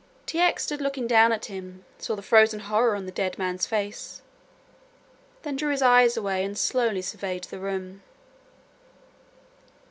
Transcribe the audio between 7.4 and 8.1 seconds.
the room.